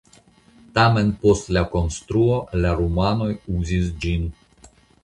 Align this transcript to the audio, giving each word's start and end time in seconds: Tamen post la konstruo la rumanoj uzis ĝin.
Tamen 0.77 1.11
post 1.25 1.51
la 1.57 1.63
konstruo 1.75 2.41
la 2.65 2.73
rumanoj 2.81 3.31
uzis 3.61 3.97
ĝin. 4.07 4.31